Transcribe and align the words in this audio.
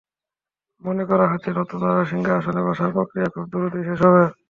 মনে 0.81 1.03
করা 1.09 1.25
হচ্ছে, 1.31 1.49
নতুন 1.59 1.79
রাজার 1.85 2.07
সিংহাসনে 2.11 2.61
বসার 2.67 2.89
প্রক্রিয়া 2.95 3.27
খুব 3.33 3.45
দ্রুতই 3.51 3.83
শেষ 3.87 3.99
হবে। 4.07 4.23